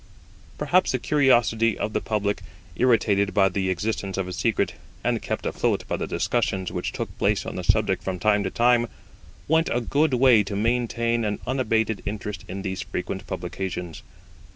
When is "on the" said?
7.45-7.63